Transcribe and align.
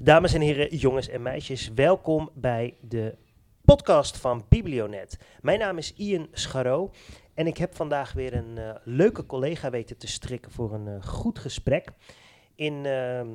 Dames 0.00 0.34
en 0.34 0.40
heren, 0.40 0.76
jongens 0.76 1.08
en 1.08 1.22
meisjes, 1.22 1.68
welkom 1.74 2.30
bij 2.34 2.76
de 2.80 3.16
podcast 3.64 4.16
van 4.16 4.44
Biblionet. 4.48 5.18
Mijn 5.40 5.58
naam 5.58 5.78
is 5.78 5.94
Ian 5.94 6.28
Scharro 6.32 6.90
en 7.34 7.46
ik 7.46 7.56
heb 7.56 7.74
vandaag 7.74 8.12
weer 8.12 8.34
een 8.34 8.58
eh, 8.58 8.74
leuke 8.84 9.26
collega 9.26 9.70
weten 9.70 9.96
te 9.96 10.06
strikken 10.06 10.52
voor 10.52 10.74
een 10.74 10.88
eh, 10.88 11.02
goed 11.02 11.38
gesprek. 11.38 11.88
In, 12.54 12.86
ehm, 12.86 13.28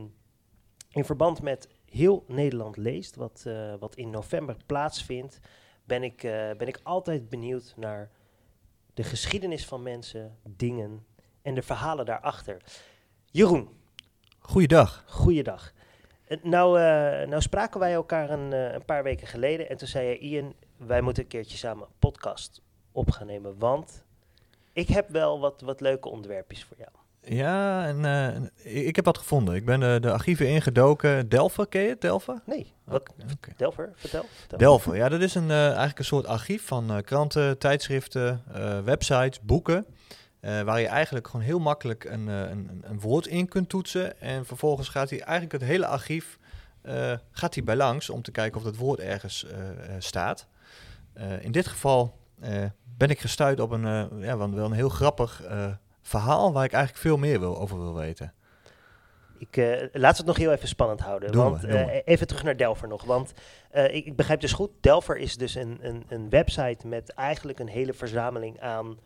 in 0.92 1.06
verband 1.06 1.42
met 1.42 1.70
Heel 1.86 2.24
Nederland 2.28 2.78
Leest, 2.78 3.16
wat, 3.16 3.44
eh, 3.48 3.74
wat 3.80 3.96
in 3.96 4.10
november 4.10 4.58
plaatsvindt, 4.66 5.40
ben 5.86 6.04
ik, 6.04 6.22
ben 6.58 6.68
ik 6.68 6.80
altijd 6.84 7.30
benieuwd 7.30 7.74
naar 7.78 8.12
de 8.94 9.04
geschiedenis 9.04 9.66
van 9.66 9.84
mensen, 9.84 10.38
dingen 10.44 11.06
en 11.42 11.56
de 11.56 11.62
verhalen 11.62 12.06
daarachter. 12.06 12.62
Jeroen. 13.32 13.70
Goeiedag. 14.40 15.04
Goeiedag. 15.08 15.74
Eh, 16.34 16.44
nou, 16.44 16.80
uh, 16.80 17.28
nou 17.28 17.42
spraken 17.42 17.80
wij 17.80 17.94
elkaar 17.94 18.30
een, 18.30 18.52
uh, 18.52 18.74
een, 18.74 18.86
paar 18.86 19.04
weken 19.04 19.28
geleden 19.28 19.70
en 19.70 19.78
toen 19.78 19.88
zei 19.88 20.08
je, 20.08 20.18
Ian, 20.18 20.54
wij 20.78 21.02
moeten 21.02 21.24
een 21.24 21.30
keertje 21.30 21.58
samen 21.58 21.84
een 21.84 21.94
podcast 22.00 22.62
op 22.92 23.12
gaan 23.12 23.28
nemen, 23.28 23.56
want 23.58 24.06
ik 24.74 24.88
heb 24.88 25.10
wel 25.10 25.40
wat, 25.40 25.62
wat 25.62 25.82
leuke 25.82 26.10
onderwerpjes 26.10 26.64
voor 26.64 26.78
jou. 26.78 26.90
Ja, 27.26 27.86
en 27.86 28.04
uh, 28.66 28.86
ik 28.86 28.96
heb 28.96 29.06
wat 29.06 29.18
gevonden. 29.18 29.56
Ik 29.56 29.66
ben 29.66 29.80
de, 29.80 29.98
de 30.02 30.12
archieven 30.12 30.48
ingedoken. 30.48 31.30
Delver, 31.30 31.68
ken 31.68 31.82
je 31.82 31.90
het? 31.90 32.02
Delver? 32.02 32.42
Nee. 32.46 32.74
Wat, 32.84 33.10
okay. 33.18 33.54
Delver, 33.58 33.92
vertel. 33.96 34.26
vertel. 34.38 34.58
Delver, 34.58 34.96
ja, 34.96 35.10
dat 35.10 35.22
is 35.22 35.36
een, 35.36 35.52
eigenlijk 35.52 36.00
een 36.00 36.06
soort 36.06 36.26
archief 36.26 36.66
van 36.66 37.02
kranten, 37.06 37.58
tijdschriften, 37.58 38.44
websites, 38.86 39.42
boeken. 39.42 39.86
Uh, 40.46 40.62
waar 40.62 40.80
je 40.80 40.88
eigenlijk 40.88 41.28
gewoon 41.28 41.46
heel 41.46 41.60
makkelijk 41.60 42.04
een, 42.04 42.28
een, 42.28 42.82
een, 42.84 43.00
woord 43.00 43.28
in 43.28 43.48
kunt 43.48 43.70
toetsen. 43.70 44.22
En 44.22 44.46
vervolgens 44.46 44.90
gaat 44.90 45.10
hij 45.10 45.22
eigenlijk 45.22 45.52
het 45.52 45.70
hele 45.72 45.86
archief 45.86 46.38
uh, 46.86 47.14
gaat 47.32 47.56
hij 47.56 47.64
bij 47.64 47.76
langs 47.76 48.10
om 48.10 48.22
te 48.22 48.32
kijken 48.32 48.58
of 48.58 48.64
dat 48.64 48.76
woord 48.76 49.00
ergens 49.00 49.46
uh, 49.46 49.52
staat. 50.00 50.48
in 51.40 51.52
dit 51.52 51.68
geval 51.68 52.18
ben 52.98 53.10
ik 53.10 53.20
gestuurd 53.20 53.60
op 53.60 53.72
een, 53.72 54.20
ja, 54.20 54.38
wel 54.38 54.66
een 54.66 54.72
heel 54.72 54.90
grappig 54.90 55.42
verhaal 56.02 56.54
waar 56.54 56.64
ik 56.64 56.74
eigenlijk 56.74 57.04
veel 57.04 57.18
meer 57.18 57.40
wil, 57.40 57.60
over 57.60 57.78
wil 57.78 57.94
weten. 57.94 58.34
Ik, 59.38 59.58
uh, 59.58 59.66
we 59.92 60.06
het 60.08 60.26
nog 60.26 60.38
heel 60.38 60.52
even 60.52 60.68
spannend 60.68 61.00
houden. 61.00 61.32
Doen 61.32 61.44
want 61.44 61.62
we, 61.62 61.68
we. 61.68 61.74
Uh, 61.74 62.00
even 62.06 62.28
terug 62.28 62.44
naar 62.44 62.58
Delver 62.58 62.88
nog. 62.88 63.04
Want 63.04 63.34
uh, 63.74 63.96
ik, 63.96 64.06
ik, 64.06 64.16
begrijp 64.16 64.42
dus 64.42 64.54
goed, 64.54 64.72
Delver 64.82 65.18
is 65.18 65.38
dus 65.38 65.56
een, 65.56 65.78
een, 65.82 66.06
een, 66.08 66.30
website 66.30 66.88
met 66.88 67.10
eigenlijk 67.10 67.60
een 67.60 67.68
hele 67.68 67.94
verzameling 67.94 68.60
aan 68.60 68.98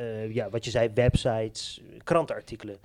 uh, 0.00 0.34
ja, 0.34 0.48
wat 0.48 0.64
je 0.64 0.70
zei, 0.70 0.90
websites, 0.94 1.80
krantenartikelen. 2.04 2.78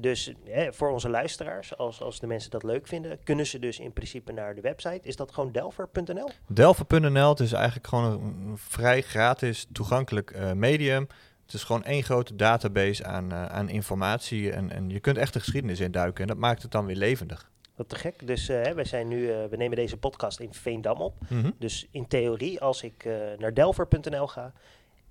Dus 0.00 0.32
hè, 0.44 0.72
voor 0.72 0.90
onze 0.90 1.08
luisteraars, 1.08 1.76
als, 1.76 2.00
als 2.00 2.20
de 2.20 2.26
mensen 2.26 2.50
dat 2.50 2.62
leuk 2.62 2.86
vinden, 2.86 3.18
kunnen 3.24 3.46
ze 3.46 3.58
dus 3.58 3.78
in 3.78 3.92
principe 3.92 4.32
naar 4.32 4.54
de 4.54 4.60
website. 4.60 5.00
Is 5.02 5.16
dat 5.16 5.32
gewoon 5.32 5.52
delver.nl? 5.52 6.30
Delver.nl, 6.46 7.28
het 7.28 7.40
is 7.40 7.52
eigenlijk 7.52 7.86
gewoon 7.86 8.12
een, 8.12 8.58
vrij 8.58 9.02
gratis 9.02 9.66
toegankelijk 9.72 10.30
uh, 10.36 10.52
medium. 10.52 11.06
Het 11.44 11.54
is 11.54 11.64
gewoon 11.64 11.84
één 11.84 12.02
grote 12.02 12.36
database 12.36 13.04
aan, 13.04 13.32
uh, 13.32 13.46
aan 13.46 13.68
informatie 13.68 14.52
en, 14.52 14.72
en 14.72 14.90
je 14.90 15.00
kunt 15.00 15.16
echt 15.16 15.32
de 15.32 15.38
geschiedenis 15.40 15.80
induiken 15.80 16.22
en 16.22 16.28
dat 16.28 16.36
maakt 16.36 16.62
het 16.62 16.70
dan 16.70 16.86
weer 16.86 16.96
levendig. 16.96 17.50
Wat 17.74 17.88
te 17.88 17.96
gek. 17.96 18.26
Dus 18.26 18.48
uh, 18.50 18.62
wij 18.62 18.84
zijn 18.84 19.08
nu, 19.08 19.26
we 19.50 19.56
nemen 19.56 19.76
deze 19.76 19.96
podcast 19.96 20.40
in 20.40 20.54
Veendam 20.54 21.00
op. 21.00 21.14
Mm 21.28 21.40
-hmm. 21.40 21.54
Dus 21.58 21.86
in 21.90 22.08
theorie, 22.08 22.60
als 22.60 22.82
ik 22.82 23.08
naar 23.38 23.54
delver.nl 23.54 24.26
ga, 24.26 24.52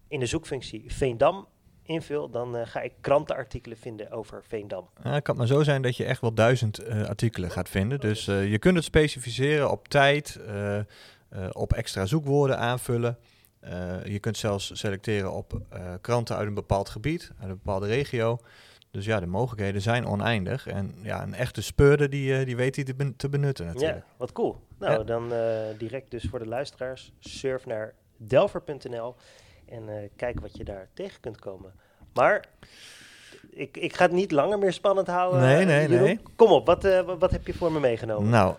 in 0.07 0.19
de 0.19 0.25
zoekfunctie 0.25 0.83
Veendam 0.87 1.47
invul, 1.87 2.29
dan 2.29 2.55
uh, 2.55 2.61
ga 2.65 2.81
ik 2.81 2.93
krantenartikelen 3.01 3.77
vinden 3.77 4.11
over 4.11 4.43
Veendam. 4.43 4.89
Ja, 5.03 5.11
het 5.11 5.23
kan 5.23 5.35
maar 5.35 5.47
zo 5.47 5.63
zijn 5.63 5.81
dat 5.81 5.97
je 5.97 6.05
echt 6.05 6.21
wel 6.21 6.33
duizend 6.33 6.83
uh, 6.83 7.03
artikelen 7.03 7.51
gaat 7.51 7.69
vinden. 7.69 7.99
Dus 7.99 8.27
uh, 8.27 8.51
je 8.51 8.59
kunt 8.59 8.75
het 8.75 8.83
specificeren 8.83 9.71
op 9.71 9.87
tijd, 9.87 10.39
op 11.51 11.73
extra 11.73 12.05
zoekwoorden 12.05 12.57
aanvullen. 12.57 13.17
je 14.03 14.17
kunt 14.19 14.37
zelfs 14.37 14.71
selecteren 14.73 15.31
op 15.31 15.61
kranten 16.01 16.35
uit 16.35 16.47
een 16.47 16.53
bepaald 16.53 16.89
gebied, 16.89 17.31
uit 17.39 17.49
een 17.49 17.59
bepaalde 17.63 17.87
regio. 17.87 18.39
Dus 18.91 19.05
ja, 19.05 19.19
de 19.19 19.25
mogelijkheden 19.25 19.81
zijn 19.81 20.05
oneindig. 20.05 20.67
En 20.67 20.95
ja, 21.01 21.23
een 21.23 21.33
echte 21.33 21.61
speurder 21.61 22.09
die, 22.09 22.45
die 22.45 22.55
weet 22.55 22.75
die 22.75 22.83
te, 22.83 22.95
ben 22.95 23.15
te 23.15 23.29
benutten 23.29 23.65
natuurlijk. 23.65 23.97
Ja, 23.97 24.13
wat 24.17 24.31
cool. 24.31 24.55
Nou, 24.79 24.97
ja. 24.97 25.03
dan 25.03 25.31
direct 25.77 26.11
dus 26.11 26.23
voor 26.29 26.39
de 26.39 26.47
luisteraars, 26.47 27.13
surf 27.19 27.65
naar 27.65 27.93
delver.nl 28.17 29.15
en 29.69 29.83
uh, 29.87 29.95
kijk 30.15 30.39
wat 30.39 30.57
je 30.57 30.63
daar 30.63 30.87
tegen 30.93 31.19
kunt 31.19 31.39
komen. 31.39 31.73
Maar 32.13 32.45
ik, 33.49 33.77
ik 33.77 33.95
ga 33.95 34.03
het 34.03 34.11
niet 34.11 34.31
langer 34.31 34.59
meer 34.59 34.73
spannend 34.73 35.07
houden. 35.07 35.39
Nee, 35.39 35.65
nee, 35.65 35.87
Jeroen. 35.87 36.05
nee. 36.05 36.19
Kom 36.35 36.51
op, 36.51 36.65
wat, 36.65 36.85
uh, 36.85 37.01
wat 37.19 37.31
heb 37.31 37.47
je 37.47 37.53
voor 37.53 37.71
me 37.71 37.79
meegenomen? 37.79 38.29
Nou, 38.29 38.55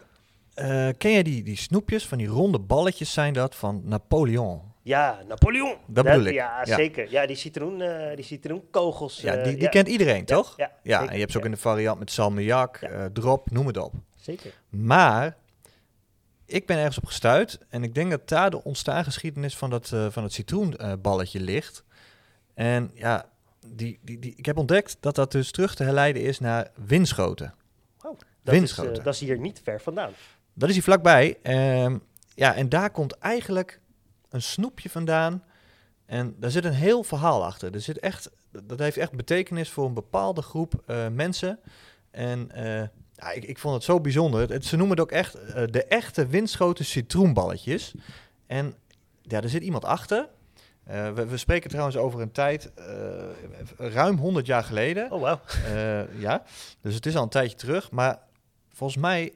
uh, 0.56 0.88
ken 0.98 1.12
jij 1.12 1.22
die, 1.22 1.42
die 1.42 1.56
snoepjes, 1.56 2.06
van 2.06 2.18
die 2.18 2.26
ronde 2.26 2.58
balletjes 2.58 3.12
zijn 3.12 3.32
dat, 3.32 3.54
van 3.54 3.82
Napoleon? 3.84 4.60
Ja, 4.82 5.18
Napoleon. 5.28 5.76
Dat 5.86 6.04
bedoel 6.04 6.24
ik. 6.24 6.34
Ja, 6.34 6.62
ja, 6.64 6.76
zeker. 6.76 7.10
Ja, 7.10 7.26
die, 7.26 7.36
citroen, 7.36 7.80
uh, 7.80 8.14
die 8.14 8.24
citroenkogels. 8.24 9.20
Ja, 9.20 9.36
die, 9.36 9.52
die 9.52 9.62
ja. 9.62 9.68
kent 9.68 9.88
iedereen, 9.88 10.24
toch? 10.24 10.54
Ja, 10.56 10.72
ja 10.82 11.08
en 11.08 11.12
je 11.12 11.20
hebt 11.20 11.32
ze 11.32 11.38
ook 11.38 11.44
in 11.44 11.50
de 11.50 11.56
variant 11.56 11.98
met 11.98 12.10
salmiak, 12.10 12.90
drop, 13.12 13.50
noem 13.50 13.66
het 13.66 13.76
op. 13.76 13.92
Zeker. 14.14 14.52
Maar 14.68 15.36
ik 16.48 16.66
ben 16.66 16.76
ergens 16.76 16.98
op 16.98 17.06
gestuurd 17.06 17.58
en 17.68 17.82
ik 17.82 17.94
denk 17.94 18.10
dat 18.10 18.28
daar 18.28 18.50
de 18.50 18.64
ontstaangeschiedenis 18.64 19.56
van 19.56 19.70
dat, 19.70 19.90
uh, 19.94 20.06
van 20.10 20.22
het 20.22 20.32
citroenballetje 20.32 21.40
ligt. 21.40 21.84
En 22.54 22.90
ja, 22.94 23.28
die, 23.66 23.98
die, 24.02 24.18
die, 24.18 24.34
ik 24.36 24.46
heb 24.46 24.56
ontdekt 24.56 24.96
dat 25.00 25.14
dat 25.14 25.32
dus 25.32 25.50
terug 25.50 25.74
te 25.74 25.82
herleiden 25.82 26.22
is 26.22 26.38
naar 26.38 26.70
windschoten. 26.74 27.54
Oh, 28.02 28.18
dat, 28.42 28.54
Winschoten. 28.54 28.92
Is, 28.92 28.98
uh, 28.98 29.04
dat 29.04 29.14
is 29.14 29.20
hier 29.20 29.38
niet 29.38 29.60
ver 29.64 29.80
vandaan. 29.80 30.12
Dat 30.52 30.68
is 30.68 30.74
hier 30.74 30.84
vlakbij. 30.84 31.38
Um, 31.82 32.02
ja, 32.34 32.54
en 32.54 32.68
daar 32.68 32.90
komt 32.90 33.12
eigenlijk 33.12 33.80
een 34.28 34.42
snoepje 34.42 34.90
vandaan. 34.90 35.44
En 36.06 36.34
daar 36.38 36.50
zit 36.50 36.64
een 36.64 36.72
heel 36.72 37.02
verhaal 37.02 37.44
achter. 37.44 37.74
Er 37.74 37.80
zit 37.80 37.98
echt, 37.98 38.30
dat 38.62 38.78
heeft 38.78 38.96
echt 38.96 39.12
betekenis 39.12 39.70
voor 39.70 39.86
een 39.86 39.94
bepaalde 39.94 40.42
groep 40.42 40.82
uh, 40.86 41.08
mensen. 41.08 41.60
En 42.10 42.50
ja, 43.18 43.30
ik, 43.30 43.44
ik 43.44 43.58
vond 43.58 43.74
het 43.74 43.84
zo 43.84 44.00
bijzonder. 44.00 44.50
Het, 44.50 44.64
ze 44.64 44.76
noemen 44.76 44.96
het 44.96 45.06
ook 45.06 45.12
echt 45.12 45.36
uh, 45.36 45.54
de 45.70 45.84
echte 45.84 46.26
windschoten 46.26 46.84
citroenballetjes. 46.84 47.94
En 48.46 48.74
ja, 49.22 49.40
er 49.40 49.48
zit 49.48 49.62
iemand 49.62 49.84
achter. 49.84 50.28
Uh, 50.90 51.12
we, 51.12 51.26
we, 51.26 51.36
spreken 51.36 51.70
trouwens 51.70 51.96
over 51.96 52.20
een 52.20 52.32
tijd, 52.32 52.70
uh, 52.78 53.92
ruim 53.92 54.16
100 54.16 54.46
jaar 54.46 54.64
geleden. 54.64 55.12
Oh, 55.12 55.20
wow. 55.20 55.38
ja, 56.18 56.42
dus 56.80 56.94
het 56.94 57.06
is 57.06 57.16
al 57.16 57.22
een 57.22 57.28
tijdje 57.28 57.56
terug. 57.56 57.90
Maar 57.90 58.18
volgens 58.72 59.02
mij 59.02 59.32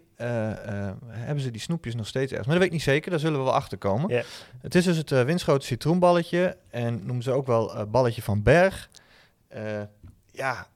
hebben 1.08 1.40
ze 1.40 1.50
die 1.50 1.60
snoepjes 1.60 1.94
nog 1.94 2.06
steeds 2.06 2.30
ergens. 2.30 2.48
Maar 2.48 2.58
dat 2.58 2.64
weet 2.64 2.72
ik 2.72 2.78
niet 2.78 2.94
zeker, 2.94 3.10
daar 3.10 3.20
zullen 3.20 3.38
we 3.38 3.44
wel 3.44 3.54
achter 3.54 3.78
komen. 3.78 4.08
Yeah. 4.08 4.24
Het 4.60 4.74
is 4.74 4.84
dus 4.84 4.96
het 4.96 5.10
windschoten 5.10 5.66
citroenballetje. 5.66 6.56
En 6.70 7.06
noemen 7.06 7.22
ze 7.22 7.32
ook 7.32 7.46
wel 7.46 7.86
balletje 7.86 8.22
van 8.22 8.42
Berg. 8.42 8.88
ja, 10.30 10.66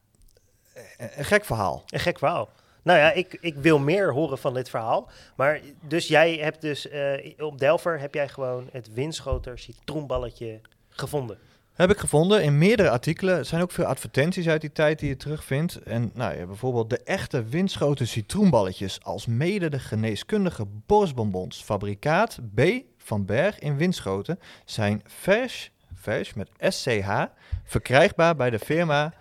een 0.96 1.24
gek 1.24 1.44
verhaal. 1.44 1.84
Een 1.86 2.00
gek 2.00 2.18
verhaal. 2.18 2.48
Nou 2.86 2.98
ja, 2.98 3.12
ik, 3.12 3.38
ik 3.40 3.54
wil 3.54 3.78
meer 3.78 4.12
horen 4.12 4.38
van 4.38 4.54
dit 4.54 4.70
verhaal. 4.70 5.10
Maar 5.36 5.60
dus 5.80 6.08
jij 6.08 6.34
hebt 6.34 6.60
dus 6.60 6.86
uh, 6.86 7.12
op 7.38 7.58
Delver 7.58 8.00
heb 8.00 8.14
jij 8.14 8.28
gewoon 8.28 8.68
het 8.72 8.92
windschoter 8.92 9.58
citroenballetje 9.58 10.60
gevonden. 10.88 11.38
Heb 11.72 11.90
ik 11.90 11.98
gevonden 11.98 12.42
in 12.42 12.58
meerdere 12.58 12.90
artikelen. 12.90 13.36
Er 13.36 13.44
zijn 13.44 13.62
ook 13.62 13.70
veel 13.70 13.84
advertenties 13.84 14.48
uit 14.48 14.60
die 14.60 14.72
tijd 14.72 14.98
die 14.98 15.08
je 15.08 15.16
terugvindt. 15.16 15.76
En 15.76 16.10
nou 16.14 16.36
ja, 16.38 16.46
bijvoorbeeld 16.46 16.90
de 16.90 17.02
echte 17.02 17.44
windschoten 17.44 18.08
citroenballetjes 18.08 18.98
als 19.02 19.26
mede 19.26 19.68
de 19.68 19.78
geneeskundige 19.78 20.66
borstbonbons 20.86 21.62
fabrikaat 21.62 22.38
B 22.54 22.60
van 22.98 23.24
Berg 23.24 23.58
in 23.58 23.76
Winschoten 23.76 24.38
zijn 24.64 25.02
vers, 25.06 25.70
vers 25.94 26.34
met 26.34 26.50
SCH, 26.58 27.24
verkrijgbaar 27.64 28.36
bij 28.36 28.50
de 28.50 28.58
firma 28.58 29.14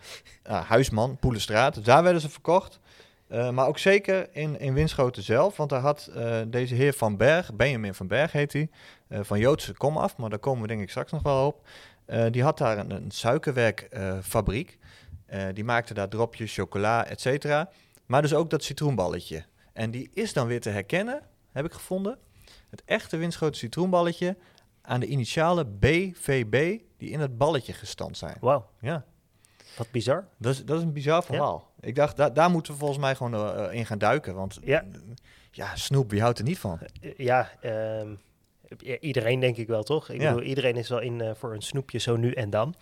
uh, 0.47 0.65
Huisman 0.65 1.17
Poelenstraat. 1.17 1.85
Daar 1.85 2.03
werden 2.03 2.21
ze 2.21 2.29
verkocht. 2.29 2.79
Uh, 3.29 3.49
maar 3.49 3.67
ook 3.67 3.77
zeker 3.77 4.27
in, 4.31 4.59
in 4.59 4.73
Winschoten 4.73 5.23
zelf, 5.23 5.57
want 5.57 5.69
daar 5.69 5.81
had 5.81 6.09
uh, 6.15 6.41
deze 6.47 6.75
heer 6.75 6.93
Van 6.93 7.17
Berg, 7.17 7.53
Benjamin 7.53 7.93
Van 7.93 8.07
Berg 8.07 8.31
heet 8.31 8.53
hij, 8.53 8.69
uh, 9.09 9.19
van 9.21 9.39
Joodse 9.39 9.73
kom 9.73 9.97
af, 9.97 10.17
maar 10.17 10.29
daar 10.29 10.39
komen 10.39 10.61
we 10.61 10.67
denk 10.67 10.81
ik 10.81 10.89
straks 10.89 11.11
nog 11.11 11.21
wel 11.21 11.47
op. 11.47 11.67
die 12.31 12.43
had 12.43 12.57
daar 12.57 12.77
een, 12.77 12.91
een 12.91 13.11
suikerwerkfabriek, 13.11 14.77
die 15.53 15.63
maakte 15.63 15.93
daar 15.93 16.09
dropjes, 16.09 16.53
chocola, 16.53 17.05
et 17.05 17.21
cetera. 17.21 17.69
Maar 18.05 18.21
dus 18.21 18.33
ook 18.33 18.49
dat 18.49 18.63
citroenballetje. 18.63 19.45
En 19.73 19.91
die 19.91 20.09
is 20.13 20.33
dan 20.33 20.47
weer 20.47 20.61
te 20.61 20.69
herkennen, 20.69 21.21
heb 21.51 21.65
ik 21.65 21.73
gevonden, 21.73 22.17
het 22.69 22.83
echte 22.85 23.17
Winschoten 23.17 23.55
citroenballetje 23.55 24.37
aan 24.81 24.99
de 24.99 25.07
initialen 25.07 25.79
BVB 25.79 26.79
die 26.97 27.09
in 27.09 27.19
het 27.19 27.37
balletje 27.37 27.73
gestand 27.73 28.17
zijn. 28.17 28.37
Wauw. 28.39 28.69
Ja. 28.79 29.05
Wat 29.77 29.91
bizar. 29.91 30.27
Dat 30.37 30.53
is, 30.53 30.65
dat 30.65 30.77
is 30.77 30.83
een 30.83 30.93
bizar 30.93 31.23
verhaal. 31.23 31.71
Ja. 31.79 31.87
Ik 31.87 31.95
dacht, 31.95 32.17
da 32.17 32.29
daar 32.29 32.49
moeten 32.49 32.73
we 32.73 32.79
volgens 32.79 32.99
mij 32.99 33.15
gewoon 33.15 33.33
uh, 33.33 33.73
in 33.73 33.85
gaan 33.85 33.97
duiken. 33.97 34.35
Want 34.35 34.59
ja, 34.63 34.85
ja 35.51 35.75
snoep, 35.75 36.11
wie 36.11 36.21
houdt 36.21 36.39
er 36.39 36.43
niet 36.45 36.59
van? 36.59 36.79
Uh, 37.01 37.13
ja, 37.17 37.51
um, 37.99 38.19
iedereen 38.99 39.39
denk 39.39 39.57
ik 39.57 39.67
wel, 39.67 39.83
toch? 39.83 40.09
Ik 40.09 40.21
ja. 40.21 40.29
bedoel, 40.29 40.47
iedereen 40.47 40.75
is 40.75 40.89
wel 40.89 40.99
in 40.99 41.19
uh, 41.19 41.31
voor 41.33 41.53
een 41.53 41.61
snoepje 41.61 41.97
zo 41.99 42.15
nu 42.15 42.31
en 42.31 42.49
dan. 42.49 42.75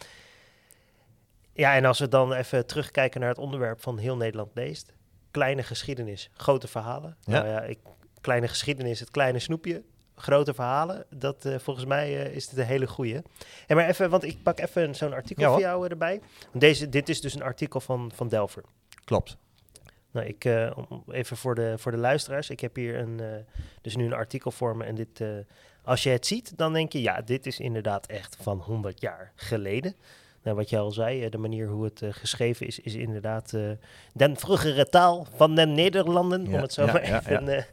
Ja, 1.54 1.75
en 1.75 1.86
als 1.86 2.00
we 2.00 2.07
dan 2.07 2.34
even 2.34 2.66
terugkijken 2.66 3.19
naar 3.19 3.30
het 3.30 3.38
onderwerp 3.38 3.81
van 3.81 3.98
Heel 3.98 4.18
Nederland 4.18 4.51
leest. 4.54 4.94
kleine 5.34 5.63
geschiedenis, 5.63 6.30
grote 6.34 6.68
verhalen. 6.68 7.18
Ja. 7.22 7.31
Nou 7.31 7.48
ja, 7.48 7.62
ik, 7.62 7.80
kleine 8.22 8.48
geschiedenis, 8.48 9.00
het 9.00 9.12
kleine 9.12 9.39
snoepje, 9.39 9.84
grote 10.15 10.54
verhalen. 10.54 11.06
Dat 11.10 11.45
eh, 11.45 11.60
volgens 11.60 11.86
mij 11.86 12.25
eh, 12.25 12.36
is 12.36 12.48
dit 12.48 12.60
een 12.60 12.65
hele 12.65 12.88
goeie. 12.88 13.21
En 13.68 13.75
maar 13.75 13.88
even, 13.88 14.10
want 14.10 14.24
ik 14.24 14.44
pak 14.44 14.60
even 14.60 14.95
zo'n 14.95 15.13
artikel 15.13 15.44
Ja, 15.44 15.51
voor 15.51 15.60
jou 15.60 15.88
erbij. 15.88 16.21
Deze, 16.54 16.89
dit 16.89 17.10
is 17.10 17.21
dus 17.21 17.33
een 17.33 17.44
artikel 17.44 17.80
van, 17.80 18.12
van 18.15 18.27
Delver. 18.27 18.63
Klopt. 19.06 19.38
Nou, 20.12 20.27
ik, 20.27 20.45
eh, 20.45 20.77
even 21.07 21.38
voor 21.38 21.56
de, 21.56 21.74
voor 21.77 21.92
de 21.92 21.98
luisteraars. 21.98 22.50
Ik 22.50 22.60
heb 22.60 22.75
hier 22.75 23.00
een, 23.00 23.45
dus 23.81 23.95
nu 23.95 24.06
een 24.06 24.13
artikel 24.13 24.51
voor 24.51 24.77
me. 24.77 24.83
En 24.83 24.95
dit, 24.95 25.21
als 25.83 26.04
je 26.04 26.10
het 26.10 26.25
ziet, 26.25 26.57
dan 26.57 26.74
denk 26.74 26.92
je, 26.92 27.01
ja, 27.01 27.21
dit 27.21 27.45
is 27.45 27.60
inderdaad 27.60 28.06
echt 28.06 28.38
van 28.42 28.57
100 28.57 29.01
jaar 29.01 29.31
geleden. 29.36 29.95
Nou, 30.44 30.56
wat 30.56 30.69
je 30.69 30.77
al 30.77 30.92
zei, 30.92 31.30
de 31.30 31.38
manier 31.38 31.68
hoe 31.68 31.83
het 31.83 32.01
geschreven 32.10 32.68
is, 32.68 32.80
is 32.80 32.95
inderdaad 32.95 33.54
den 34.13 34.38
vroegere 34.38 34.89
taal 34.89 35.27
van 35.36 35.56
de 35.56 35.65
Nederlanden, 35.65 36.45
Ja, 36.45 36.56
om 36.56 36.62
het 36.62 36.74
zo 36.74 36.86
ja, 36.86 36.92
maar 36.92 37.01
even... 37.01 37.65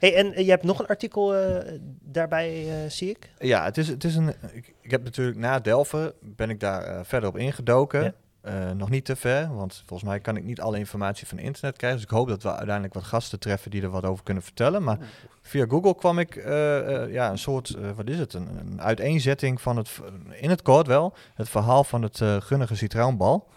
hey, 0.00 0.14
en 0.14 0.34
eh, 0.34 0.44
je 0.44 0.50
hebt 0.50 0.62
nog 0.62 0.78
een 0.78 0.86
artikel 0.86 1.36
eh, 1.36 1.78
daarbij, 2.00 2.68
eh, 2.68 2.90
zie 2.90 3.10
ik? 3.10 3.30
Ja, 3.38 3.64
het 3.64 3.78
is, 3.78 3.88
het 3.88 4.04
is 4.04 4.16
een. 4.16 4.28
Ik, 4.52 4.74
ik 4.80 4.90
heb 4.90 5.04
natuurlijk 5.04 5.38
na 5.38 5.58
Delven 5.58 6.12
ben 6.20 6.50
ik 6.50 6.60
daar 6.60 6.82
eh, 6.82 7.00
verder 7.02 7.28
op 7.28 7.36
ingedoken. 7.36 8.02
Ja. 8.02 8.12
Nog 8.76 8.90
niet 8.90 9.04
te 9.04 9.16
ver, 9.16 9.54
want 9.54 9.82
volgens 9.86 10.08
mij 10.08 10.20
kan 10.20 10.36
ik 10.36 10.44
niet 10.44 10.60
alle 10.60 10.78
informatie 10.78 11.26
van 11.26 11.38
internet 11.38 11.76
krijgen. 11.76 11.98
Dus 12.00 12.08
ik 12.08 12.14
hoop 12.16 12.28
dat 12.28 12.42
we 12.42 12.48
uiteindelijk 12.48 12.94
wat 12.94 13.02
gasten 13.02 13.38
treffen 13.38 13.70
die 13.70 13.82
er 13.82 13.90
wat 13.90 14.04
over 14.04 14.24
kunnen 14.24 14.42
vertellen. 14.42 14.82
Maar 14.82 14.98
via 15.42 15.66
Google 15.68 15.94
kwam 15.94 16.18
ik 16.18 16.34
ja, 17.10 17.30
een 17.30 17.38
soort, 17.38 17.76
wat 17.96 18.08
is 18.08 18.18
het, 18.18 18.34
een, 18.34 18.48
een 18.58 18.80
uiteenzetting 18.80 19.60
van 19.60 19.76
het, 19.76 19.90
in 20.40 20.50
het 20.50 20.62
kort 20.62 20.86
wel, 20.86 21.14
het 21.34 21.48
verhaal 21.48 21.84
van 21.84 22.02
het 22.02 22.22
gunnige 22.22 22.74
citroenbal. 22.74 23.48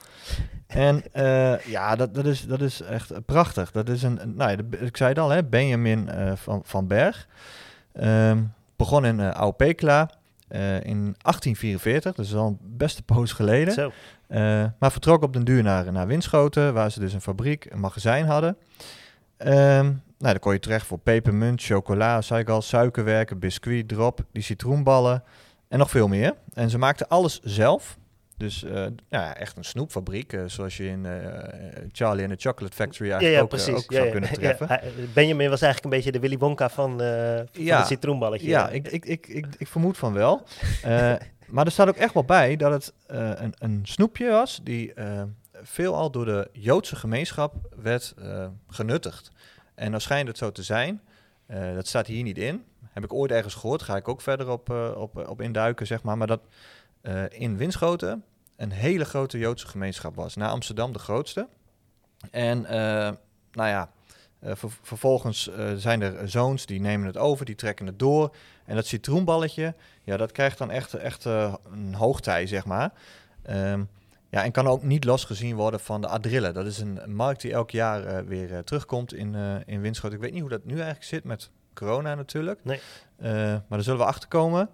En 0.74 1.04
eh, 1.12 1.60
ja, 1.60 1.96
dat, 1.96 2.16
dat, 2.16 2.26
is, 2.26 2.46
dat 2.46 2.62
is 2.62 2.82
echt 2.82 3.26
prachtig. 3.26 3.72
Dat 3.72 3.90
is 3.90 4.04
een, 4.04 4.20
nou 4.36 4.52
ja, 4.52 4.58
ik 4.80 4.98
zei 4.98 5.10
het 5.10 5.20
al, 5.20 5.30
hè, 5.30 5.44
Benjamin 5.44 6.10
eh, 6.10 6.32
van, 6.36 6.62
van 6.64 6.88
Berg. 6.88 7.28
Ehm, 7.94 8.38
begon 8.76 9.06
in 9.06 9.20
uh, 9.20 9.30
Aupekla 9.30 10.10
eh, 10.48 10.76
in 10.76 11.16
1844, 11.22 12.16
dus 12.16 12.36
al 12.36 12.48
een 12.48 12.58
beste 12.62 13.04
poos 13.04 13.32
geleden. 13.32 13.74
Zo. 13.74 13.92
Eh, 14.28 14.40
maar 14.80 14.92
vertrok 14.92 15.24
op 15.24 15.34
den 15.34 15.44
duur 15.44 15.64
naar, 15.64 15.92
naar 15.92 16.08
Winschoten, 16.08 16.74
waar 16.74 16.92
ze 16.92 17.00
dus 17.00 17.14
een 17.14 17.22
fabriek, 17.22 17.68
een 17.70 17.80
magazijn 17.80 18.26
hadden. 18.26 18.58
Ehm, 19.38 19.86
nou, 19.86 20.00
daar 20.18 20.40
kon 20.40 20.54
je 20.54 20.60
terecht 20.60 20.86
voor 20.86 20.98
pepermunt, 20.98 21.64
chocola, 21.64 22.22
zei 22.22 22.42
ik 22.42 22.50
al, 22.50 22.62
suikerwerken, 22.62 23.40
biscuit, 23.40 23.88
drop, 23.88 24.26
die 24.32 24.44
citroenballen 24.44 25.24
en 25.68 25.78
nog 25.78 25.90
veel 25.90 26.08
meer. 26.08 26.34
En 26.54 26.70
ze 26.70 26.78
maakten 26.78 27.08
alles 27.08 27.40
zelf. 27.40 27.98
Dus 28.44 28.64
eh, 28.64 28.86
ja, 29.10 29.36
echt 29.36 29.58
een 29.58 29.64
snoepfabriek, 29.64 30.34
eh, 30.34 30.42
zoals 30.46 30.78
je 30.78 30.86
in 30.86 31.06
eh, 31.06 31.14
Charlie 31.92 32.28
and 32.28 32.40
the 32.40 32.48
Chocolate 32.50 32.76
Factory 32.76 33.10
Ja, 33.10 33.18
eigenlijk 33.20 33.36
ja, 33.36 33.42
ook, 33.42 33.50
precies. 33.50 33.84
ook 33.84 33.92
Ja, 33.92 33.96
zou 33.96 34.06
ja, 34.06 34.12
kunnen 34.12 34.30
ja. 34.30 34.36
treffen. 34.36 34.80
Benjamin 35.14 35.50
was 35.50 35.62
eigenlijk 35.62 35.84
een 35.84 36.00
beetje 36.00 36.12
de 36.12 36.20
Willy 36.20 36.38
Wonka 36.38 36.70
van, 36.70 36.98
van 36.98 37.48
Ja. 37.52 37.78
het 37.78 37.88
citroenballetje. 37.88 38.48
Ja, 38.48 38.70
ik, 38.70 38.88
ik, 38.88 39.06
ik, 39.06 39.28
ik, 39.28 39.46
ik 39.58 39.68
vermoed 39.68 39.98
van 39.98 40.14
wel. 40.14 40.44
Maar 41.48 41.66
er 41.66 41.72
staat 41.72 41.88
ook 41.88 41.96
echt 41.96 42.14
wel 42.14 42.24
bij 42.24 42.56
dat 42.56 42.72
het 42.72 42.94
een, 43.08 43.54
een 43.58 43.80
snoepje 43.84 44.30
was 44.30 44.60
die 44.64 44.94
veelal 45.62 46.12
door 46.12 46.26
de 46.26 46.50
Joodse 46.52 46.96
gemeenschap 46.96 47.54
werd 47.82 48.16
genuttigd. 48.68 49.32
En 49.76 49.92
dan 49.92 50.02
schijnt 50.02 50.28
het 50.28 50.38
zo 50.38 50.52
te 50.52 50.64
zijn, 50.64 51.02
dat 51.76 51.88
staat 51.88 52.08
hier 52.08 52.24
niet 52.24 52.38
in. 52.38 52.64
Heb 52.94 53.04
ik 53.04 53.14
ooit 53.14 53.32
ergens 53.32 53.54
gehoord, 53.54 53.82
ga 53.82 53.96
ik 53.96 54.08
ook 54.08 54.22
verder 54.22 54.50
op, 54.50 54.70
op, 54.96 55.28
op 55.28 55.42
induiken, 55.42 55.88
zeg 55.88 56.04
maar. 56.04 56.18
Maar 56.18 56.28
dat 56.28 56.42
in 57.30 57.58
Winschoten 57.58 58.24
een 58.56 58.72
hele 58.72 59.06
grote 59.06 59.38
Joodse 59.38 59.68
gemeenschap 59.68 60.16
was. 60.16 60.36
Na 60.36 60.50
Amsterdam 60.50 60.92
de 60.94 61.00
grootste. 61.00 61.48
En 62.32 62.66
eh, 62.66 63.12
nou 63.52 63.70
ja, 63.70 63.90
eh, 64.40 64.56
ver- 64.56 64.78
vervolgens 64.82 65.50
eh, 65.50 65.74
zijn 65.76 66.02
er 66.02 66.30
zoons 66.30 66.66
die 66.66 66.80
nemen 66.80 67.08
het 67.08 67.18
over, 67.18 67.46
die 67.46 67.56
trekken 67.56 67.86
het 67.86 68.00
door. 68.00 68.36
En 68.66 68.76
dat 68.76 68.86
citroenballetje, 68.86 69.76
ja, 70.04 70.18
dat 70.18 70.32
krijgt 70.32 70.58
dan 70.58 70.72
echt, 70.72 70.94
echt 70.94 71.26
een 71.26 71.94
hoogtij, 71.94 72.48
zeg 72.48 72.66
maar. 72.66 72.94
Ehm, 73.42 73.84
ja, 74.30 74.44
en 74.44 74.52
kan 74.52 74.68
ook 74.68 74.84
niet 74.84 75.04
losgezien 75.04 75.56
worden 75.56 75.80
van 75.80 76.02
de 76.02 76.08
adrille. 76.08 76.52
Dat 76.52 76.66
is 76.66 76.80
een 76.80 77.16
markt 77.16 77.42
die 77.42 77.52
elk 77.52 77.72
jaar 77.72 78.26
weer 78.26 78.64
terugkomt 78.64 79.14
in, 79.14 79.36
in 79.66 79.82
Winschoten. 79.82 80.18
Ik 80.18 80.24
weet 80.24 80.32
niet 80.32 80.42
hoe 80.42 80.50
dat 80.50 80.66
nu 80.66 80.74
eigenlijk 80.74 81.04
zit 81.04 81.24
met 81.24 81.50
corona 81.74 82.16
natuurlijk. 82.16 82.60
Nee. 82.64 82.80
Maar 83.18 83.64
daar 83.70 83.84
zullen 83.84 84.00
we 84.00 84.06
achter 84.06 84.30
komen. 84.30 84.70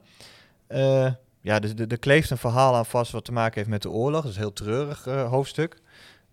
Ja, 1.50 1.60
dus 1.60 1.72
er 1.72 1.88
er 1.88 2.00
kleeft 2.00 2.30
een 2.30 2.38
verhaal 2.38 2.76
aan 2.76 2.86
vast 2.86 3.12
wat 3.12 3.26
te 3.26 3.32
maken 3.32 3.56
heeft 3.56 3.70
met 3.70 3.82
de 3.82 3.90
oorlog. 3.90 4.22
Dat 4.22 4.32
is 4.32 4.36
een 4.36 4.42
heel 4.42 4.54
treurig 4.54 5.08
eh, 5.08 5.30
hoofdstuk. 5.30 5.78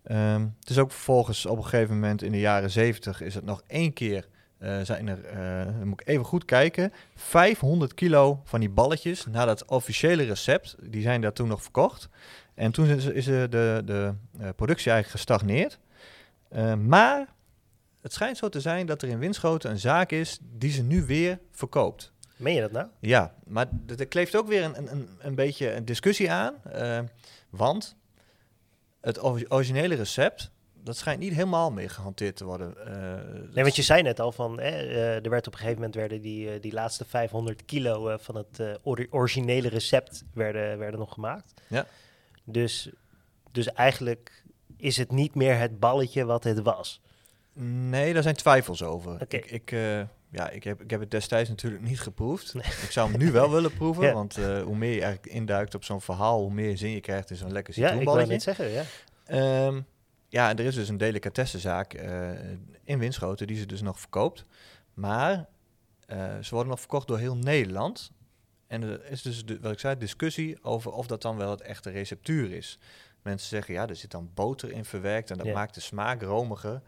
Ehm, 0.03 0.45
het 0.59 0.69
is 0.69 0.77
ook 0.77 0.91
vervolgens 0.91 1.45
op 1.45 1.57
een 1.57 1.63
gegeven 1.63 1.93
moment 1.93 2.21
in 2.21 2.31
de 2.31 2.39
jaren 2.39 2.69
zeventig 2.69 3.21
is 3.21 3.35
het 3.35 3.45
nog 3.45 3.61
één 3.67 3.93
keer 3.93 4.27
eh, 4.57 4.81
zijn 4.81 5.07
er, 5.07 5.25
eh, 5.25 5.83
moet 5.83 6.01
ik 6.01 6.07
even 6.07 6.25
goed 6.25 6.45
kijken, 6.45 6.93
500 7.15 7.93
kilo 7.93 8.41
van 8.43 8.59
die 8.59 8.69
balletjes 8.69 9.25
naar 9.25 9.45
dat 9.45 9.65
officiële 9.65 10.23
recept. 10.23 10.75
Die 10.81 11.01
zijn 11.01 11.21
daar 11.21 11.33
toen 11.33 11.47
nog 11.47 11.61
verkocht. 11.61 12.09
En 12.53 12.71
toen 12.71 12.87
is, 12.87 13.25
de, 13.25 13.81
de 13.85 14.13
productie 14.55 14.91
eigenlijk 14.91 15.09
gestagneerd. 15.09 15.79
Eh, 16.49 16.73
maar 16.73 17.27
het 18.01 18.13
schijnt 18.13 18.37
zo 18.37 18.49
te 18.49 18.61
zijn 18.61 18.85
dat 18.85 19.01
er 19.01 19.09
in 19.09 19.19
Winschoten 19.19 19.71
een 19.71 19.79
zaak 19.79 20.11
is 20.11 20.39
die 20.41 20.71
ze 20.71 20.83
nu 20.83 21.05
weer 21.05 21.39
verkoopt. 21.51 22.11
Meen 22.37 22.53
je 22.55 22.61
dat 22.61 22.71
nou? 22.71 22.87
Ja, 22.99 23.33
maar 23.45 23.65
d- 23.85 23.99
er 23.99 24.07
kleeft 24.07 24.35
ook 24.35 24.47
weer 24.47 24.63
een, 24.63 24.91
een- 24.91 25.09
een, 25.19 25.35
beetje 25.35 25.73
een 25.73 25.85
discussie 25.85 26.31
aan. 26.31 26.53
eh, 26.63 26.99
want 27.49 27.95
het 29.01 29.23
ori- 29.23 29.45
originele 29.49 29.95
recept, 29.95 30.51
dat 30.83 30.97
schijnt 30.97 31.19
niet 31.19 31.33
helemaal 31.33 31.71
mee 31.71 31.89
gehanteerd 31.89 32.35
te 32.35 32.45
worden. 32.45 32.85
eh, 32.85 32.93
dat 33.41 33.53
Nee, 33.53 33.63
want 33.63 33.75
je 33.75 33.81
is- 33.81 33.85
zei 33.87 34.01
net 34.01 34.19
al 34.19 34.31
van, 34.31 34.59
hè, 34.59 34.69
eh, 34.69 35.23
er 35.23 35.29
werd 35.29 35.47
op 35.47 35.53
een 35.53 35.59
gegeven 35.59 35.79
moment 35.79 35.95
werden 35.95 36.21
die, 36.21 36.59
die 36.59 36.73
laatste 36.73 37.05
500 37.05 37.65
kilo 37.65 38.17
van 38.17 38.35
het 38.35 38.79
ori- 38.83 39.07
originele 39.09 39.67
recept 39.69 40.23
werden, 40.33 40.77
werden 40.77 40.99
nog 40.99 41.13
gemaakt. 41.13 41.53
Ja. 41.67 41.85
Dus, 42.43 42.89
dus 43.51 43.67
eigenlijk 43.73 44.43
is 44.77 44.97
het 44.97 45.11
niet 45.11 45.35
meer 45.35 45.57
het 45.57 45.79
balletje 45.79 46.25
wat 46.25 46.43
het 46.43 46.59
was. 46.61 47.01
Nee, 47.89 48.13
daar 48.13 48.23
zijn 48.23 48.35
twijfels 48.35 48.83
over. 48.83 49.11
Oké. 49.21 49.37
Ik, 49.37 49.51
ik, 49.51 49.75
ja, 50.29 50.49
ik, 50.49 50.63
heb, 50.63 50.81
ik 50.81 50.89
heb 50.89 50.99
het 50.99 51.11
destijds 51.11 51.49
natuurlijk 51.49 51.83
niet 51.83 51.99
geproefd. 51.99 52.55
Ik 52.55 52.91
zou 52.91 53.09
hem 53.11 53.19
nu 53.19 53.31
wel 53.31 53.51
willen 53.51 53.73
proeven, 53.73 54.03
Ja. 54.07 54.13
want 54.13 54.37
eh, 54.37 54.61
hoe 54.63 54.75
meer 54.77 54.93
je 54.93 55.01
eigenlijk 55.01 55.33
induikt 55.33 55.75
op 55.75 55.83
zo'n 55.83 56.01
verhaal, 56.01 56.39
hoe 56.41 56.53
meer 56.53 56.77
zin 56.77 56.89
je 56.91 56.99
krijgt 57.01 57.29
in 57.29 57.35
zo'n 57.35 57.51
lekker 57.51 57.73
Ja, 57.79 57.81
ik 57.81 57.87
citroenballetje. 57.87 58.31
net 58.33 58.41
zeggen, 58.43 58.69
ja. 58.69 58.83
Ehm, 59.25 59.81
ja, 60.29 60.49
en 60.49 60.57
er 60.57 60.65
is 60.65 60.75
dus 60.75 60.89
een 60.89 60.97
delicatessenzaak 60.97 61.93
eh 61.93 62.29
in 62.83 62.99
Winschoten 62.99 63.47
die 63.47 63.57
ze 63.57 63.65
dus 63.65 63.81
nog 63.81 63.99
verkoopt. 63.99 64.45
Maar 64.93 65.45
eh, 66.05 66.37
ze 66.41 66.49
worden 66.49 66.69
nog 66.69 66.79
verkocht 66.79 67.07
door 67.07 67.17
heel 67.19 67.35
Nederland. 67.37 68.11
En 68.67 68.83
er 68.83 69.05
is 69.05 69.21
dus, 69.21 69.45
de, 69.45 69.59
wat 69.59 69.71
ik 69.71 69.79
zei, 69.79 69.97
discussie 69.97 70.63
over 70.63 70.91
of 70.91 71.07
dat 71.07 71.21
dan 71.21 71.37
wel 71.37 71.49
het 71.49 71.61
echte 71.61 71.89
receptuur 71.89 72.51
is. 72.51 72.79
Mensen 73.21 73.47
zeggen, 73.49 73.73
ja, 73.73 73.87
er 73.87 73.95
zit 73.95 74.11
dan 74.11 74.29
boter 74.33 74.71
in 74.71 74.85
verwerkt 74.85 75.31
en 75.31 75.37
dat 75.37 75.45
Ja. 75.45 75.53
maakt 75.53 75.73
de 75.73 75.79
smaak 75.81 76.21
romiger. 76.21 76.81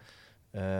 Eh, 0.51 0.79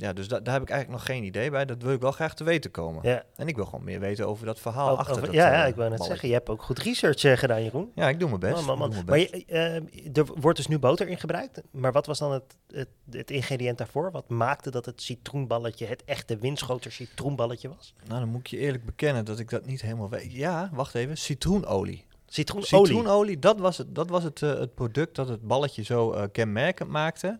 ja, 0.00 0.12
dus 0.12 0.28
da- 0.28 0.40
daar 0.40 0.52
heb 0.54 0.62
ik 0.62 0.70
eigenlijk 0.70 1.00
nog 1.00 1.08
geen 1.16 1.24
idee 1.24 1.50
bij. 1.50 1.64
Dat 1.64 1.82
wil 1.82 1.92
ik 1.92 2.00
wel 2.00 2.12
graag 2.12 2.34
te 2.34 2.44
weten 2.44 2.70
komen. 2.70 3.00
ja. 3.02 3.22
En 3.36 3.48
ik 3.48 3.56
wil 3.56 3.64
gewoon 3.64 3.84
meer 3.84 4.00
weten 4.00 4.26
over 4.28 4.46
dat 4.46 4.60
verhaal 4.60 4.86
Over- 4.88 4.98
achter 4.98 5.14
over- 5.14 5.26
dat 5.26 5.34
ja, 5.34 5.46
eh, 5.46 5.52
ja, 5.58 5.64
ik 5.66 5.74
wou 5.74 5.90
net 5.90 6.02
zeggen, 6.04 6.28
je 6.28 6.34
hebt 6.34 6.48
ook 6.48 6.62
goed 6.62 6.78
research 6.78 7.24
eh, 7.24 7.36
gedaan, 7.36 7.62
Jeroen. 7.62 7.90
Ja, 7.94 8.08
ik 8.08 8.18
doe 8.20 8.28
mijn 8.28 8.40
best. 8.40 8.66
Man, 8.66 8.78
man, 8.78 8.90
man. 8.94 9.04
Maar 9.06 9.18
je, 9.18 9.44
eh, 9.46 10.16
er 10.16 10.26
wordt 10.40 10.56
dus 10.56 10.66
nu 10.66 10.78
boter 10.78 11.08
in 11.08 11.18
gebruikt. 11.18 11.60
Maar 11.70 11.92
wat 11.92 12.06
was 12.06 12.18
dan 12.18 12.32
het, 12.32 12.56
het, 12.70 12.88
het 13.10 13.30
ingrediënt 13.30 13.78
daarvoor? 13.78 14.10
Wat 14.10 14.28
maakte 14.28 14.70
dat 14.70 14.86
het 14.86 15.02
citroenballetje 15.02 15.86
het 15.86 16.04
echte 16.04 16.36
Winschoter 16.38 16.92
citroenballetje 16.92 17.68
was? 17.68 17.94
Nou, 18.06 18.20
dan 18.20 18.28
moet 18.28 18.40
ik 18.40 18.46
je 18.46 18.58
eerlijk 18.58 18.84
bekennen 18.84 19.24
dat 19.24 19.38
ik 19.38 19.50
dat 19.50 19.66
niet 19.66 19.82
helemaal 19.82 20.08
weet. 20.10 20.32
Ja, 20.32 20.70
wacht 20.72 20.94
even. 20.94 21.16
Citroenolie. 21.18 22.04
Citroenolie. 22.26 22.86
Citroenolie, 22.86 23.38
dat 23.38 23.58
was 23.58 23.78
het, 23.78 23.94
dat 23.94 24.08
was 24.10 24.22
het, 24.24 24.40
het 24.40 24.74
product 24.74 25.16
dat 25.16 25.28
het 25.28 25.42
balletje 25.42 25.82
zo 25.82 26.28
kenmerkend 26.32 26.88
maakte. 26.90 27.38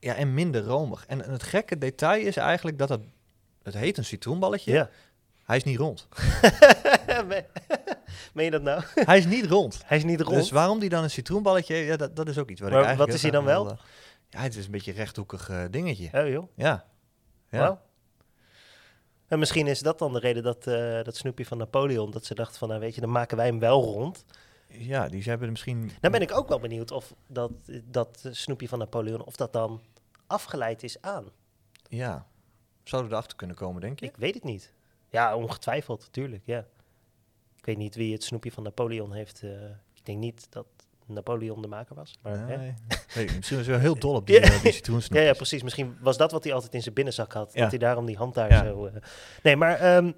Ja, 0.00 0.14
en 0.14 0.34
minder 0.34 0.64
romig. 0.64 1.06
En, 1.06 1.18
het 1.18 1.42
gekke 1.42 1.78
detail 1.78 2.26
is 2.26 2.36
eigenlijk 2.36 2.78
dat 2.78 2.88
het, 2.88 3.00
het 3.62 3.74
heet 3.74 3.98
een 3.98 4.04
citroenballetje. 4.04 4.72
Ja. 4.72 4.90
Hij 5.44 5.56
is 5.56 5.64
niet 5.64 5.78
rond. 5.78 6.08
Meen- 8.32 8.44
je 8.44 8.50
dat 8.50 8.62
nou? 8.62 8.82
hij 8.94 9.18
is 9.18 9.26
niet 9.26 9.46
rond. 9.46 9.80
Hij 9.86 9.96
is 9.96 10.04
niet 10.04 10.20
rond. 10.20 10.34
Dus 10.34 10.50
waarom 10.50 10.78
die 10.78 10.88
dan 10.88 11.02
een 11.02 11.10
citroenballetje 11.10 11.76
ja, 11.76 11.96
dat, 11.96 12.16
dat 12.16 12.28
is 12.28 12.38
ook 12.38 12.50
iets 12.50 12.60
wat 12.60 12.70
Maar 12.70 12.80
ik 12.80 12.86
eigenlijk 12.86 13.20
wat 13.20 13.24
is 13.24 13.30
hij 13.32 13.40
dan 13.40 13.44
wilde. 13.44 13.76
Ja, 14.28 14.40
het 14.40 14.56
is 14.56 14.64
een 14.64 14.70
beetje 14.70 14.90
een 14.90 14.96
rechthoekig 14.96 15.48
eh, 15.48 15.64
dingetje. 15.70 16.08
Oh 16.12 16.28
joh, 16.28 16.48
Ja. 16.54 16.84
Ja. 17.50 17.80
En 19.28 19.38
misschien 19.38 19.66
is 19.66 19.80
dat 19.80 19.98
dan 19.98 20.12
de 20.12 20.18
reden 20.18 20.42
dat 20.42 20.66
eh, 20.66 21.02
dat 21.02 21.16
snoepje 21.16 21.46
van 21.46 21.58
Napoleon, 21.58 22.10
dat 22.10 22.24
ze 22.24 22.34
dachten 22.34 22.58
van, 22.58 22.68
nou 22.68 22.80
weet 22.80 22.94
je, 22.94 23.00
dan 23.00 23.10
maken 23.10 23.36
wij 23.36 23.46
hem 23.46 23.58
wel 23.58 23.82
rond. 23.82 24.24
Ja, 24.68 25.08
die 25.08 25.22
ze 25.22 25.28
hebben 25.28 25.50
misschien... 25.50 25.90
Dan 26.00 26.10
ben 26.10 26.20
ik 26.22 26.32
ook 26.36 26.48
wel 26.48 26.58
benieuwd 26.60 26.90
of 26.90 27.14
dat, 27.26 27.50
dat 27.84 28.24
snoepje 28.30 28.68
van 28.68 28.78
Napoleon, 28.78 29.24
of 29.24 29.36
dat 29.36 29.52
dan 29.52 29.80
afgeleid 30.26 30.82
is 30.82 31.00
aan. 31.00 31.24
Ja. 31.88 32.26
Zouden 32.84 33.10
we 33.10 33.16
erachter 33.16 33.36
kunnen 33.38 33.56
komen, 33.56 33.80
denk 33.80 34.00
je? 34.00 34.06
Ik 34.06 34.16
weet 34.16 34.34
het 34.34 34.44
niet. 34.44 34.72
Ja, 35.10 35.36
ongetwijfeld, 35.36 36.00
natuurlijk, 36.00 36.42
ja. 36.46 36.58
Ik 37.56 37.64
weet 37.64 37.76
niet 37.76 37.94
wie 37.94 38.12
het 38.12 38.24
snoepje 38.24 38.52
van 38.52 38.62
Napoleon 38.62 39.12
heeft. 39.12 39.42
eh, 39.42 39.50
ik 39.94 40.04
denk 40.04 40.18
niet 40.18 40.46
dat 40.50 40.66
Napoleon 41.06 41.62
de 41.62 41.68
maker 41.68 41.94
was. 41.94 42.18
Maar, 42.22 42.38
hè? 42.48 42.56
Nee. 42.56 42.74
Misschien 43.14 43.56
was 43.56 43.66
hij 43.66 43.74
wel 43.74 43.78
heel 43.78 43.98
dol 43.98 44.14
op 44.14 44.26
die, 44.26 44.40
Ja. 44.40 44.42
eh, 44.46 44.62
die 44.62 44.72
citroensnoep. 44.72 45.18
Ja, 45.18 45.24
ja, 45.24 45.32
precies. 45.32 45.62
Misschien 45.62 45.96
was 46.00 46.16
dat 46.16 46.32
wat 46.32 46.44
hij 46.44 46.52
altijd 46.52 46.74
in 46.74 46.82
zijn 46.82 46.94
binnenzak 46.94 47.32
had. 47.32 47.52
Ja. 47.54 47.60
Dat 47.60 47.70
hij 47.70 47.78
daarom 47.78 48.06
die 48.06 48.16
hand 48.16 48.34
daar 48.34 48.50
Ja. 48.50 48.64
zo... 48.64 48.86
eh, 48.86 48.92
Nee, 49.42 49.56
maar... 49.56 49.74
ehm, 49.78 50.12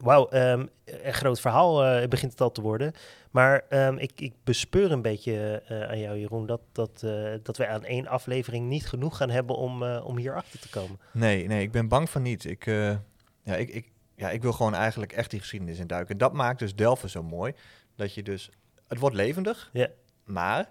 Wauw, 0.00 0.28
ehm, 0.28 0.66
een 0.84 1.12
groot 1.12 1.40
verhaal 1.40 1.84
eh, 1.84 2.08
begint 2.08 2.32
het 2.32 2.40
al 2.40 2.50
te 2.52 2.60
worden. 2.60 2.92
Maar 3.30 3.64
ehm, 3.68 3.96
ik, 3.96 4.20
ik 4.20 4.32
bespeur 4.44 4.92
een 4.92 5.02
beetje 5.02 5.62
eh, 5.66 5.82
aan 5.82 5.98
jou, 5.98 6.18
Jeroen, 6.18 6.46
dat, 6.46 6.60
dat, 6.72 7.02
eh, 7.02 7.32
dat 7.42 7.56
wij 7.56 7.68
aan 7.68 7.84
één 7.84 8.06
aflevering 8.06 8.68
niet 8.68 8.86
genoeg 8.86 9.16
gaan 9.16 9.30
hebben 9.30 9.56
om, 9.56 9.82
om 9.82 10.16
hierachter 10.16 10.60
te 10.60 10.68
komen. 10.68 10.98
Nee, 11.12 11.46
nee, 11.46 11.62
ik 11.62 11.72
ben 11.72 11.88
bang 11.88 12.10
van 12.10 12.22
niet. 12.22 12.44
Ik, 12.44 12.64
ja, 12.64 13.56
ik, 13.56 13.68
ik, 13.68 13.90
ja, 14.14 14.30
ik 14.30 14.42
wil 14.42 14.52
gewoon 14.52 14.74
eigenlijk 14.74 15.12
echt 15.12 15.30
die 15.30 15.40
geschiedenis 15.40 15.78
induiken. 15.78 16.12
En 16.12 16.18
dat 16.18 16.32
maakt 16.32 16.58
dus 16.58 16.74
Delven 16.74 17.10
zo 17.10 17.22
mooi. 17.22 17.52
Dat 17.96 18.14
je 18.14 18.22
dus, 18.22 18.50
het 18.88 18.98
wordt 18.98 19.16
levendig, 19.16 19.70
Ja. 19.72 19.88
maar 20.24 20.70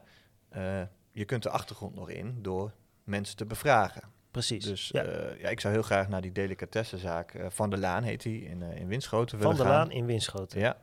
je 1.12 1.26
kunt 1.26 1.44
de 1.44 1.50
achtergrond 1.50 1.96
nog 1.96 2.10
in 2.10 2.38
door 2.42 2.72
mensen 3.04 3.36
te 3.36 3.46
bevragen. 3.46 4.02
Precies. 4.32 4.66
Dus 4.66 4.90
ja. 4.94 5.04
ja. 5.04 5.10
ja, 5.40 5.50
ik 5.50 5.60
zou 5.60 5.74
heel 5.74 5.84
graag 5.84 6.08
naar 6.10 6.22
die 6.22 6.32
delicatessenzaak 6.32 7.34
eh, 7.34 7.46
Van 7.50 7.70
der 7.70 7.80
Laan, 7.80 8.04
heet 8.04 8.22
die, 8.22 8.44
in, 8.46 8.62
eh, 8.64 8.80
in 8.80 8.88
Winschoten 8.88 9.40
Van 9.40 9.52
willen 9.52 9.56
der 9.66 9.66
gaan. 9.66 9.76
Laan 9.88 9.92
in 9.92 10.06
Winschoten. 10.06 10.60
Ja, 10.60 10.78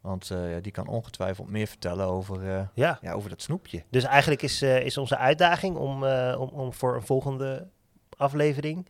want 0.00 0.30
eh, 0.30 0.38
die 0.60 0.72
kan 0.72 0.86
ongetwijfeld 0.88 1.50
meer 1.50 1.66
vertellen 1.66 2.06
over, 2.06 2.48
eh, 2.48 2.62
Ja. 2.74 2.98
ja, 3.00 3.12
over 3.12 3.30
dat 3.30 3.42
snoepje. 3.42 3.82
Dus 3.90 4.04
eigenlijk 4.04 4.42
is, 4.42 4.62
eh, 4.62 4.84
is 4.84 4.96
onze 4.98 5.16
uitdaging 5.16 5.76
om, 5.76 6.04
eh, 6.04 6.36
om, 6.40 6.48
om 6.48 6.72
voor 6.72 6.94
een 6.94 7.02
volgende 7.06 7.68
aflevering 8.16 8.88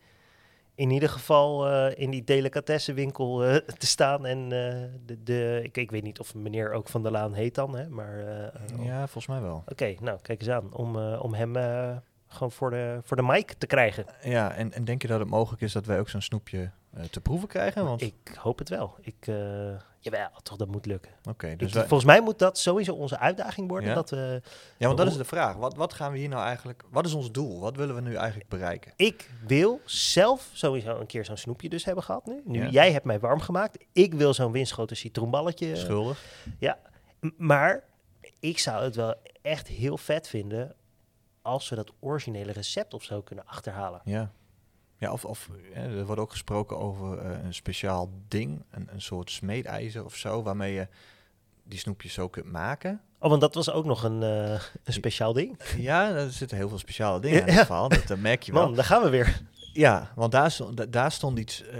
in 0.75 0.89
ieder 0.89 1.09
geval 1.09 1.67
eh, 1.69 1.91
in 2.03 2.09
die 2.09 2.23
delicatessenwinkel 2.23 3.43
eh, 3.45 3.55
te 3.77 3.85
staan. 3.87 4.25
En 4.25 4.39
eh, 4.43 4.89
de, 5.05 5.23
de 5.23 5.59
ik, 5.63 5.77
ik 5.77 5.91
weet 5.91 6.03
niet 6.03 6.19
of 6.19 6.35
meneer 6.35 6.71
ook 6.71 6.87
Van 6.89 7.03
der 7.03 7.11
Laan 7.11 7.33
heet 7.33 7.55
dan, 7.55 7.75
hè, 7.77 7.89
maar... 7.89 8.19
eh, 8.19 8.45
eh, 8.45 8.85
Ja, 8.85 8.97
volgens 8.97 9.27
mij 9.27 9.41
wel. 9.41 9.63
Oké, 9.67 9.95
nou 9.99 10.19
kijk 10.21 10.39
eens 10.39 10.49
aan. 10.49 10.73
Om, 10.75 10.95
eh, 10.99 11.23
om 11.23 11.33
hem 11.33 11.55
eh, 11.55 11.97
gewoon 12.33 12.51
voor 12.51 12.69
de, 12.69 12.99
voor 13.03 13.17
de 13.17 13.23
mic 13.23 13.51
te 13.57 13.67
krijgen. 13.67 14.05
Ja, 14.23 14.51
en, 14.53 14.73
en 14.73 14.85
denk 14.85 15.01
je 15.01 15.07
dat 15.07 15.19
het 15.19 15.29
mogelijk 15.29 15.61
is 15.61 15.71
dat 15.71 15.85
wij 15.85 15.99
ook 15.99 16.09
zo'n 16.09 16.21
snoepje 16.21 16.71
eh, 16.93 17.03
te 17.03 17.21
proeven 17.21 17.47
krijgen? 17.47 17.85
Want, 17.85 18.01
Ik 18.01 18.37
hoop 18.39 18.59
het 18.59 18.69
wel. 18.69 18.95
Ik, 19.01 19.15
eh, 19.27 19.35
jawel, 19.99 20.29
toch, 20.43 20.57
dat 20.57 20.67
moet 20.67 20.85
lukken. 20.85 21.11
Oké, 21.29 21.55
dus 21.55 21.73
wij- 21.73 21.81
volgens 21.87 22.09
mij 22.09 22.21
moet 22.21 22.39
dat 22.39 22.57
sowieso 22.57 22.93
onze 22.93 23.19
uitdaging 23.19 23.69
worden. 23.69 23.89
Ja? 23.89 23.95
Dat 23.95 24.09
we, 24.09 24.41
ja, 24.77 24.85
want 24.85 24.97
dat 24.97 25.07
is 25.07 25.17
de 25.17 25.25
vraag. 25.25 25.55
Wat, 25.55 25.75
wat 25.75 25.93
gaan 25.93 26.11
we 26.11 26.17
hier 26.17 26.29
nou 26.29 26.43
eigenlijk... 26.43 26.83
Wat 26.89 27.05
is 27.05 27.13
ons 27.13 27.31
doel? 27.31 27.59
Wat 27.59 27.75
willen 27.75 27.95
we 27.95 28.01
nu 28.01 28.15
eigenlijk 28.15 28.49
bereiken? 28.49 28.93
ik 28.95 29.29
wil 29.47 29.81
zelf 29.85 30.49
sowieso 30.53 30.99
een 30.99 31.05
keer 31.05 31.25
zo'n 31.25 31.37
snoepje 31.37 31.69
dus 31.69 31.85
hebben 31.85 32.03
gehad 32.03 32.25
nu. 32.25 32.41
Nu 32.45 32.63
Ja. 32.63 32.69
jij 32.69 32.91
hebt 32.91 33.05
mij 33.05 33.19
warm 33.19 33.39
gemaakt. 33.39 33.77
Ik 33.91 34.13
wil 34.13 34.33
zo'n 34.33 34.51
winschoten 34.51 34.97
citroenballetje. 34.97 35.71
eh, 35.71 35.77
Schuldig? 35.77 36.23
M- 37.19 37.29
Maar 37.37 37.83
ik 38.39 38.59
zou 38.59 38.83
het 38.83 38.95
wel 38.95 39.15
echt 39.41 39.67
heel 39.67 39.97
vet 39.97 40.27
vinden 40.27 40.75
als 41.43 41.69
we 41.69 41.75
dat 41.75 41.93
originele 41.99 42.51
recept 42.51 42.93
of 42.93 43.03
zo 43.03 43.21
kunnen 43.21 43.45
achterhalen. 43.47 44.01
Ja. 44.05 44.31
Ja, 44.97 45.11
of, 45.11 45.25
of 45.25 45.49
hè, 45.71 45.97
er 45.97 46.05
wordt 46.05 46.21
ook 46.21 46.31
gesproken 46.31 46.77
over 46.77 47.17
eh, 47.19 47.43
een 47.43 47.53
speciaal 47.53 48.09
ding, 48.27 48.63
een, 48.69 48.87
een 48.91 49.01
soort 49.01 49.31
smeedijzer 49.31 50.05
of 50.05 50.15
zo, 50.15 50.43
waarmee 50.43 50.73
je 50.73 50.87
die 51.63 51.79
snoepjes 51.79 52.13
zo 52.13 52.29
kunt 52.29 52.51
maken. 52.51 53.01
Oh, 53.19 53.29
want 53.29 53.41
dat 53.41 53.55
was 53.55 53.71
ook 53.71 53.85
nog 53.85 54.03
een, 54.03 54.23
eh, 54.23 54.61
een 54.83 54.93
speciaal 54.93 55.33
ding. 55.33 55.59
Ja, 55.77 56.09
er 56.09 56.31
zitten 56.31 56.57
heel 56.57 56.69
veel 56.69 56.77
speciale 56.77 57.19
dingen 57.19 57.47
in 57.47 57.53
verhaal, 57.53 57.89
dat, 57.89 58.07
dat 58.07 58.17
merk 58.17 58.43
je 58.43 58.51
wel. 58.51 58.65
Man, 58.65 58.75
daar 58.75 58.85
gaan 58.85 59.03
we 59.03 59.09
weer. 59.09 59.41
Ja, 59.75 60.11
want 60.15 60.31
daar 60.31 60.51
stond, 60.51 60.77
da- 60.77 60.85
daar 60.85 61.11
stond 61.11 61.39
iets. 61.39 61.63
eh, 61.67 61.79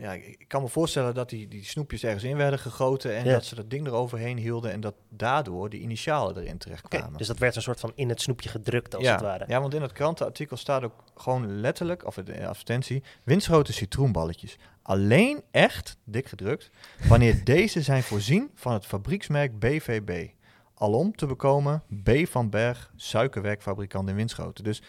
ja, 0.00 0.12
ik 0.12 0.44
kan 0.48 0.62
me 0.62 0.68
voorstellen 0.68 1.14
dat 1.14 1.28
die, 1.30 1.48
die 1.48 1.64
snoepjes 1.64 2.02
ergens 2.04 2.22
in 2.24 2.36
werden 2.36 2.58
gegoten 2.58 3.14
en 3.16 3.24
Ja. 3.24 3.32
dat 3.32 3.44
ze 3.44 3.54
dat 3.54 3.70
ding 3.70 3.86
eroverheen 3.86 4.36
hielden 4.38 4.72
en 4.72 4.80
dat 4.80 4.94
daardoor 5.08 5.68
die 5.70 5.80
initialen 5.80 6.36
erin 6.42 6.58
terechtkwamen. 6.58 7.18
dus 7.18 7.26
dat 7.26 7.38
werd 7.38 7.56
een 7.56 7.62
soort 7.62 7.80
van 7.80 7.92
in 7.94 8.08
het 8.08 8.20
snoepje 8.20 8.48
gedrukt 8.48 8.94
als 8.94 9.04
ja, 9.04 9.12
het 9.12 9.20
ware. 9.20 9.44
ja, 9.48 9.60
want 9.60 9.74
in 9.74 9.82
het 9.82 9.92
krantenartikel 9.92 10.56
staat 10.56 10.82
ook 10.84 11.04
gewoon 11.14 11.60
letterlijk, 11.60 12.06
of 12.06 12.16
in 12.16 12.24
de 12.24 12.46
advertentie, 12.46 13.02
windsgrote 13.24 13.72
citroenballetjes. 13.72 14.56
Alleen 14.82 15.42
echt, 15.50 15.96
dik 16.04 16.26
gedrukt, 16.26 16.70
wanneer 17.08 17.44
deze 17.54 17.82
zijn 17.82 18.02
voorzien 18.02 18.50
van 18.54 18.72
het 18.72 18.86
fabrieksmerk 18.86 19.58
BVB. 19.58 20.28
Alom 20.74 21.16
te 21.16 21.26
bekomen 21.26 21.82
B 22.02 22.10
van 22.24 22.50
Berg, 22.50 22.92
suikerwerkfabrikant 22.96 24.08
in 24.08 24.14
Winschoten. 24.14 24.64
Dus 24.64 24.82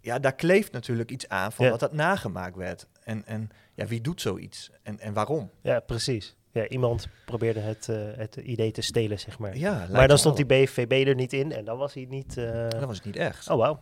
ja, 0.00 0.18
daar 0.18 0.34
kleeft 0.34 0.72
natuurlijk 0.72 1.10
iets 1.10 1.28
aan 1.28 1.52
van 1.52 1.64
Ja. 1.64 1.70
dat 1.70 1.80
dat 1.80 1.92
nagemaakt 1.92 2.56
werd. 2.56 2.86
En, 3.04 3.26
en 3.26 3.48
ja, 3.74 3.86
wie 3.86 4.00
doet 4.00 4.20
zoiets? 4.20 4.70
En, 4.82 4.98
en 5.00 5.12
waarom? 5.12 5.50
Ja, 5.62 5.80
precies. 5.80 6.36
Ja, 6.52 6.68
iemand 6.68 7.08
probeerde 7.24 7.60
het, 7.60 7.88
eh, 7.88 7.96
het 8.16 8.36
idee 8.36 8.70
te 8.70 8.80
stelen, 8.82 9.18
zeg 9.18 9.38
maar. 9.38 9.56
Ja, 9.56 9.86
maar 9.92 10.08
dan 10.08 10.18
stond 10.18 10.36
die 10.36 10.46
BVB 10.46 11.06
er 11.06 11.14
niet 11.14 11.32
in 11.32 11.52
en 11.52 11.64
dan 11.64 11.78
was 11.78 11.94
hij 11.94 12.04
niet... 12.08 12.36
eh, 12.36 12.68
Dat 12.68 12.84
was 12.84 12.96
het 12.96 13.04
niet 13.04 13.16
echt. 13.16 13.50
Oh, 13.50 13.56
wauw. 13.56 13.80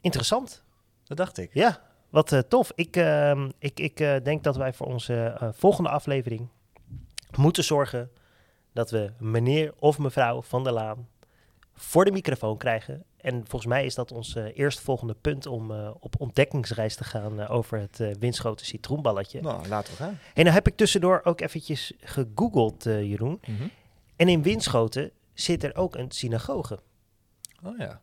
Interessant. 0.00 0.64
Dat 1.04 1.16
dacht 1.16 1.38
ik. 1.38 1.50
Ja, 1.54 1.80
wat 2.10 2.32
eh, 2.32 2.38
tof. 2.38 2.72
Ik, 2.74 2.96
ehm, 2.96 3.50
ik, 3.58 3.80
ik 3.80 3.96
denk 4.24 4.42
dat 4.44 4.56
wij 4.56 4.72
voor 4.72 4.86
onze 4.86 5.36
volgende 5.54 5.90
aflevering 5.90 6.48
moeten 7.36 7.64
zorgen 7.64 8.10
dat 8.72 8.90
we 8.90 9.12
meneer 9.18 9.72
of 9.78 9.98
mevrouw 9.98 10.42
van 10.42 10.64
der 10.64 10.72
Laan 10.72 11.08
voor 11.82 12.04
de 12.04 12.10
microfoon 12.10 12.56
krijgen. 12.56 13.04
En 13.16 13.34
volgens 13.34 13.66
mij 13.66 13.84
is 13.84 13.94
dat 13.94 14.12
ons 14.12 14.34
eh 14.34 14.58
eerstvolgende 14.58 15.14
punt 15.14 15.46
om 15.46 15.70
eh, 15.70 15.90
op 16.00 16.14
ontdekkingsreis 16.18 16.94
te 16.94 17.04
gaan 17.04 17.40
eh, 17.40 17.50
over 17.50 17.78
het 17.78 18.00
eh 18.00 18.14
windschoten 18.18 18.66
citroenballetje. 18.66 19.40
Nou, 19.40 19.68
laten 19.68 19.92
we 19.92 19.98
gaan. 19.98 20.18
En 20.34 20.42
nou 20.42 20.54
heb 20.54 20.66
ik 20.66 20.76
tussendoor 20.76 21.20
ook 21.24 21.40
eventjes 21.40 21.92
gegoogeld, 22.00 22.84
Jeroen. 22.84 23.40
Mhm. 23.46 23.68
En 24.16 24.28
in 24.28 24.42
Winschoten 24.42 25.10
zit 25.34 25.64
er 25.64 25.76
ook 25.76 25.96
een 25.96 26.10
synagoge. 26.10 26.78
Oh 27.64 27.78
ja. 27.78 28.00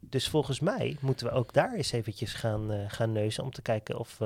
Dus 0.00 0.28
volgens 0.28 0.60
mij 0.60 0.96
moeten 1.00 1.26
we 1.26 1.32
ook 1.32 1.52
daar 1.52 1.74
eens 1.74 1.92
eventjes 1.92 2.34
gaan, 2.34 2.88
gaan 2.88 3.12
neuzen 3.12 3.44
om 3.44 3.50
te 3.50 3.62
kijken 3.62 3.98
of, 3.98 4.18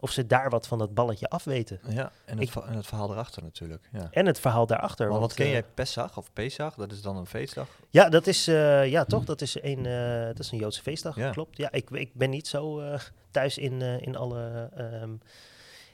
of 0.00 0.10
ze 0.10 0.26
daar 0.26 0.50
wat 0.50 0.66
van 0.66 0.78
dat 0.78 0.94
balletje 0.94 1.28
afweten. 1.28 1.80
Ja, 1.88 2.12
en 2.24 2.38
het, 2.38 2.48
Ik- 2.48 2.54
en 2.64 2.74
het 2.76 2.86
verhaal 2.86 3.10
erachter 3.10 3.42
natuurlijk. 3.42 3.88
Ja. 3.92 4.08
En 4.10 4.26
het 4.26 4.40
verhaal 4.40 4.66
daarachter. 4.66 5.08
Maar 5.08 5.18
want, 5.18 5.26
wat 5.28 5.34
ken 5.36 5.46
eh, 5.46 5.52
jij 5.52 5.62
Pesach 5.74 6.16
of 6.16 6.32
Pesach? 6.32 6.74
Dat 6.74 6.92
is 6.92 7.02
dan 7.02 7.16
een 7.16 7.26
feestdag. 7.26 7.68
Ja, 7.90 8.08
dat 8.08 8.26
is, 8.26 8.48
eh, 8.48 8.88
ja, 8.90 9.04
toch? 9.04 9.24
Dat 9.24 9.40
is 9.40 9.62
een, 9.62 9.86
eh, 9.86 10.26
dat 10.26 10.38
is 10.38 10.50
een 10.50 10.58
Joodse 10.58 10.82
feestdag, 10.82 11.16
Ja. 11.16 11.30
klopt. 11.30 11.56
Ja, 11.56 11.72
ik, 11.72 11.90
ik 11.90 12.14
ben 12.14 12.30
niet 12.30 12.48
zo 12.48 12.82
thuis 13.30 13.58
in, 13.58 13.82
in, 13.82 14.16
alle, 14.16 14.70
ehm, 14.76 15.12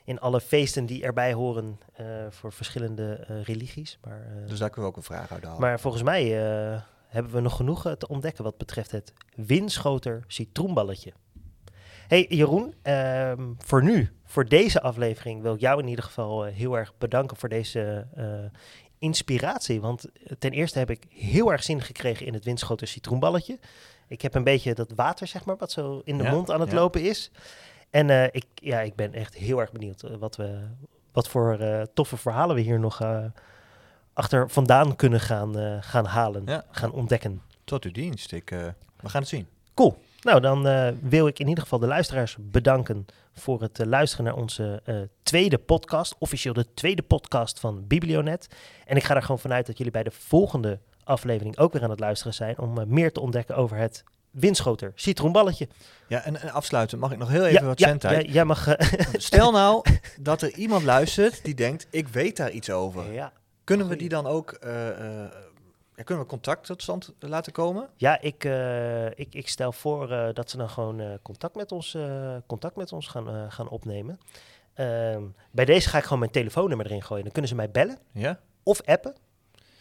in 0.05 0.21
alle 0.21 0.41
feesten 0.41 0.87
die 0.87 1.03
erbij 1.03 1.33
horen 1.33 1.79
voor 2.31 2.53
verschillende 2.53 3.15
religies. 3.45 3.99
Maar, 4.05 4.27
Dus 4.47 4.59
daar 4.59 4.71
kunnen 4.71 4.91
we 4.91 4.97
ook 4.97 5.03
een 5.03 5.15
vraag 5.15 5.33
uit 5.33 5.45
halen. 5.45 5.61
maar 5.61 5.81
volgens 5.81 6.03
mij 6.03 6.23
hebben 7.09 7.33
we 7.33 7.41
nog 7.41 7.57
genoeg 7.57 7.95
te 7.99 8.09
ontdekken 8.09 8.45
wat 8.45 8.57
betreft 8.59 8.91
het 8.91 9.13
winschoter 9.35 10.25
citroenballetje. 10.27 11.13
Hey 12.09 12.27
Jeroen, 12.29 12.75
ehm, 12.83 13.43
voor 13.59 13.83
nu, 13.83 14.11
voor 14.25 14.49
deze 14.49 14.81
aflevering 14.81 15.43
wil 15.43 15.55
ik 15.55 15.61
jou 15.61 15.81
in 15.81 15.89
ieder 15.89 16.05
geval 16.05 16.47
eh, 16.47 16.55
heel 16.55 16.79
erg 16.79 16.93
bedanken 16.99 17.37
voor 17.37 17.49
deze 17.49 18.07
eh, 18.15 18.27
inspiratie. 18.99 19.81
Want 19.81 20.05
eh, 20.05 20.33
ten 20.39 20.51
eerste 20.51 20.79
heb 20.79 20.91
ik 20.91 21.05
heel 21.09 21.53
erg 21.53 21.63
zin 21.63 21.81
gekregen 21.81 22.27
in 22.27 22.35
het 22.35 22.45
winschoter 22.45 22.87
citroenballetje. 22.87 23.59
Ik 24.09 24.23
heb 24.23 24.35
een 24.35 24.45
beetje 24.45 24.75
dat 24.75 24.93
water, 24.97 25.27
zeg 25.27 25.45
maar, 25.45 25.57
wat 25.57 25.73
zo 25.73 26.01
in 26.05 26.19
de 26.19 26.25
Ja, 26.25 26.31
mond 26.31 26.51
aan 26.51 26.61
het 26.61 26.71
ja. 26.71 26.77
lopen 26.77 27.03
is. 27.03 27.31
En 27.91 28.33
ik, 28.35 28.45
ja, 28.55 28.81
ik 28.81 28.95
ben 28.95 29.13
echt 29.15 29.35
heel 29.35 29.61
erg 29.61 29.73
benieuwd 29.73 30.03
wat, 30.19 30.37
we, 30.37 30.61
wat 31.13 31.29
voor 31.29 31.59
toffe 31.95 32.17
verhalen 32.17 32.57
we 32.57 32.63
hier 32.63 32.81
nog 32.81 33.03
achter 34.13 34.51
vandaan 34.51 34.97
kunnen 34.97 35.21
gaan, 35.21 35.83
gaan 35.83 36.05
halen, 36.05 36.43
Ja. 36.47 36.65
gaan 36.71 36.93
ontdekken. 36.93 37.43
Tot 37.65 37.85
uw 37.85 37.93
dienst. 37.93 38.33
Ik, 38.33 38.51
we 39.01 39.09
gaan 39.09 39.21
het 39.21 39.31
zien. 39.31 39.47
Cool. 39.75 39.97
Nou, 40.25 40.41
dan 40.41 40.67
eh, 40.67 40.89
wil 41.01 41.27
ik 41.27 41.39
in 41.39 41.49
ieder 41.49 41.63
geval 41.63 41.79
de 41.79 41.87
luisteraars 41.87 42.37
bedanken 42.41 43.07
voor 43.33 43.61
het 43.61 43.79
eh, 43.79 43.87
luisteren 43.87 44.25
naar 44.25 44.35
onze 44.35 44.81
eh, 44.85 44.97
tweede 45.23 45.59
podcast. 45.59 46.15
Officieel 46.19 46.55
de 46.55 46.75
tweede 46.75 47.03
podcast 47.03 47.61
van 47.61 47.87
Biblionet. 47.87 48.47
En 48.87 48.97
ik 48.97 49.05
ga 49.05 49.15
er 49.15 49.23
gewoon 49.23 49.39
vanuit 49.39 49.67
dat 49.67 49.77
jullie 49.77 49.93
bij 49.93 50.03
de 50.03 50.11
volgende 50.11 50.79
aflevering 51.05 51.59
ook 51.59 51.73
weer 51.73 51.83
aan 51.83 51.91
het 51.91 52.01
luisteren 52.01 52.35
zijn. 52.35 52.59
Om 52.59 52.85
meer 52.87 53.13
te 53.13 53.21
ontdekken 53.21 53.57
over 53.57 53.77
het 53.77 54.05
winschoter 54.31 54.93
citroenballetje. 54.95 55.69
Ja, 56.09 56.23
en, 56.23 56.41
en 56.41 56.51
afsluiten 56.51 56.99
mag 56.99 57.13
ik 57.13 57.19
nog 57.19 57.29
heel 57.29 57.45
even 57.45 57.67
wat 57.67 57.81
zendtijd. 57.81 58.27
ja, 58.27 58.33
jij 58.33 58.45
mag... 58.45 58.69
Stel 59.17 59.53
nou 59.53 59.85
dat 60.21 60.43
er 60.43 60.55
iemand 60.55 60.83
luistert 60.83 61.45
die 61.45 61.55
denkt, 61.55 61.87
ik 61.91 62.09
weet 62.09 62.37
daar 62.37 62.51
iets 62.51 62.71
over. 62.71 63.13
ja, 63.13 63.33
Kunnen 63.65 63.89
we 63.89 63.97
die 63.97 64.09
dan 64.09 64.27
ook, 64.27 64.59
ja, 65.97 66.03
kunnen 66.03 66.25
we 66.25 66.31
contact 66.31 66.67
tot 66.67 66.83
stand 66.83 67.13
laten 67.19 67.53
komen? 67.53 67.89
Ja, 67.97 68.21
ik, 68.21 68.45
eh, 68.45 69.07
ik, 69.07 69.35
ik 69.35 69.49
stel 69.49 69.73
voor 69.73 70.11
eh, 70.13 70.29
dat 70.33 70.51
ze 70.51 70.57
dan 70.57 70.69
gewoon 70.69 71.01
eh, 71.01 71.13
contact 71.23 71.55
met 71.55 71.73
ons, 71.73 71.95
eh, 71.95 72.37
contact 72.47 72.77
met 72.77 72.93
ons 72.93 73.07
gaan, 73.07 73.53
gaan 73.53 73.69
opnemen. 73.69 74.19
Ehm, 74.75 75.23
bij 75.51 75.65
deze 75.65 75.89
ga 75.89 75.99
ik 75.99 76.05
gewoon 76.05 76.19
mijn 76.19 76.31
telefoonnummer 76.31 76.87
erin 76.87 77.03
gooien. 77.03 77.23
Dan 77.23 77.33
kunnen 77.33 77.51
ze 77.51 77.57
mij 77.57 77.71
bellen 77.71 77.99
Ja? 78.13 78.41
of 78.63 78.83
appen. 78.83 79.15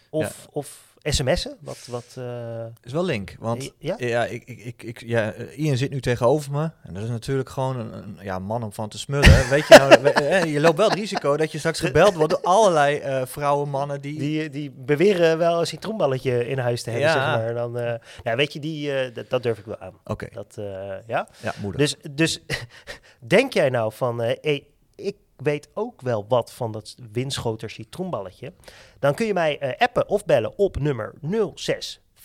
Of, 0.10 0.48
of 0.52 0.93
sms'en? 1.04 1.58
Wat, 1.62 1.78
wat, 1.90 2.06
eh, 2.18 2.66
is 2.84 2.92
wel 2.92 3.04
link, 3.06 3.36
want 3.40 3.72
ja? 3.78 3.96
ja, 3.98 4.26
ik, 4.26 4.44
ik, 4.46 4.84
ik, 4.84 5.04
ja, 5.06 5.32
eh, 5.32 5.60
Ian 5.60 5.78
zit 5.78 5.92
nu 5.92 6.02
tegenover 6.02 6.52
me 6.52 6.70
en 6.84 6.94
dat 6.94 7.04
is 7.04 7.10
natuurlijk 7.10 7.50
gewoon 7.50 7.80
een, 7.80 7.94
een 7.94 8.18
ja, 8.22 8.40
man 8.40 8.64
om 8.64 8.74
van 8.74 8.90
te 8.90 8.98
smullen. 8.98 9.50
Weet 9.50 9.68
je, 9.68 9.76
nou, 9.78 10.02
we- 10.02 10.10
eh, 10.12 10.54
je 10.54 10.60
loopt 10.60 10.78
wel 10.78 10.90
het 10.90 10.98
risico 11.00 11.38
dat 11.38 11.52
je 11.52 11.58
straks 11.58 11.80
gebeld 11.80 12.14
wordt 12.14 12.30
door 12.34 12.42
allerlei 12.42 12.98
eh, 12.98 13.22
vrouwen, 13.26 13.70
mannen 13.70 14.02
die... 14.02 14.20
Die, 14.20 14.50
die 14.50 14.72
beweren 14.72 15.38
wel 15.38 15.60
een 15.60 15.68
citroenballetje 15.68 16.48
in 16.48 16.58
huis 16.58 16.84
te 16.84 16.90
hebben, 16.90 17.08
Ja. 17.10 17.14
zeg 17.14 17.24
maar. 17.44 17.54
Dan, 17.54 17.78
eh, 17.78 17.94
nou, 18.24 18.38
weet 18.38 18.54
je, 18.54 18.60
die, 18.60 18.94
eh, 18.94 19.14
dat, 19.16 19.30
dat 19.30 19.44
durf 19.44 19.58
ik 19.58 19.66
wel 19.66 19.80
aan. 19.80 19.94
Oké, 20.06 20.28
Dat, 20.32 20.56
eh, 20.58 20.66
ja? 21.08 21.28
ja, 21.42 21.54
moedig. 21.62 21.80
Dus, 21.80 21.96
dus 22.12 22.40
denk 23.20 23.54
jij 23.54 23.70
nou 23.70 23.92
van, 23.94 24.22
eh, 24.22 24.38
hey, 24.42 24.68
ik 24.96 25.16
weet 25.44 25.70
ook 25.74 26.02
wel 26.02 26.26
wat 26.28 26.54
van 26.54 26.72
dat 26.72 26.96
windschoter 27.12 27.70
citroenballetje. 27.70 28.54
Dan 29.00 29.14
kun 29.14 29.26
je 29.26 29.34
mij 29.34 29.60
eh, 29.60 29.82
appen 29.82 30.08
of 30.08 30.26
bellen 30.26 30.58
op 30.58 30.80
nummer 30.80 31.14
06 31.54 32.02
546900803. 32.16 32.24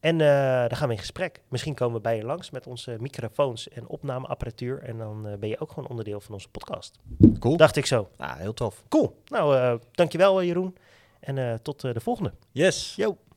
En 0.00 0.20
eh, 0.20 0.68
dan 0.68 0.76
gaan 0.76 0.88
we 0.88 0.94
in 0.94 1.00
gesprek. 1.00 1.40
Misschien 1.48 1.74
komen 1.74 1.96
we 1.96 2.00
bij 2.00 2.16
je 2.16 2.24
langs 2.24 2.50
met 2.50 2.66
onze 2.66 2.96
microfoons 3.00 3.68
en 3.68 3.86
opnameapparatuur. 3.86 4.82
En 4.82 4.98
dan 4.98 5.26
eh, 5.26 5.38
ben 5.38 5.48
je 5.48 5.60
ook 5.60 5.72
gewoon 5.72 5.88
onderdeel 5.88 6.20
van 6.20 6.34
onze 6.34 6.48
podcast. 6.48 6.98
cool. 7.38 7.56
Dacht 7.56 7.76
ik 7.76 7.86
zo. 7.86 8.10
Ah, 8.16 8.36
heel 8.36 8.54
tof. 8.54 8.82
Cool. 8.88 9.22
Nou, 9.24 9.56
eh, 9.56 9.74
dankjewel 9.92 10.42
Jeroen. 10.42 10.76
En 11.20 11.62
tot 11.62 11.80
de 11.80 12.00
volgende. 12.00 12.32
Yes. 12.52 12.94
Yo. 12.96 13.18